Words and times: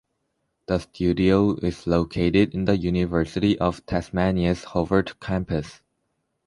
The 0.65 0.79
studio 0.79 1.57
is 1.57 1.85
located 1.85 2.55
in 2.55 2.65
the 2.65 2.75
University 2.75 3.59
of 3.59 3.85
Tasmania's 3.85 4.63
Hobart 4.63 5.19
campus. 5.19 5.83